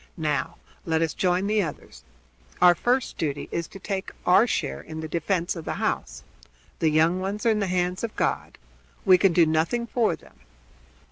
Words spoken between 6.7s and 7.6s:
The young ones are in